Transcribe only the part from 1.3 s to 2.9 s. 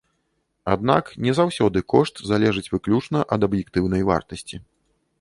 заўсёды кошт залежыць